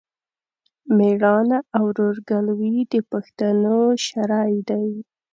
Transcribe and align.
مېړانه 0.97 1.59
او 1.77 1.85
ورورګلوي 1.91 2.75
د 2.91 2.93
پښتنو 3.11 3.77
شری 4.07 4.57
دی. 4.69 4.87